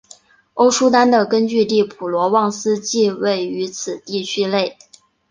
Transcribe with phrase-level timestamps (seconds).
[0.55, 4.79] 欧舒丹的根据地普罗旺斯即位于此地区内。